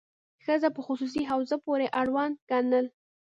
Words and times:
ښځه 0.43 0.69
په 0.75 0.81
خصوصي 0.87 1.21
حوزې 1.29 1.57
پورې 1.65 1.87
اړونده 2.01 2.39
ګڼل. 2.49 2.85